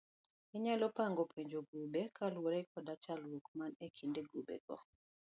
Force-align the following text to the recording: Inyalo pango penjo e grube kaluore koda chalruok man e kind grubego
Inyalo 0.55 0.85
pango 0.97 1.23
penjo 1.31 1.57
e 1.61 1.65
grube 1.69 2.01
kaluore 2.17 2.59
koda 2.71 2.93
chalruok 3.03 3.45
man 3.57 3.71
e 3.85 3.87
kind 3.97 4.15
grubego 4.29 4.75